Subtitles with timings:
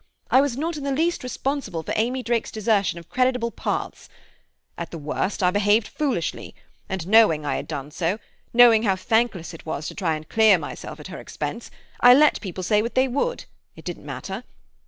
[0.31, 4.09] I was not in the least responsible for Amy Drake's desertion of creditable paths.
[4.75, 6.55] At the worst I behaved foolishly;
[6.89, 8.17] and knowing I had done so,
[8.51, 11.69] knowing how thankless it was to try and clear myself at her expense,
[11.99, 13.45] I let people say what they would;
[13.75, 14.43] it didn't matter.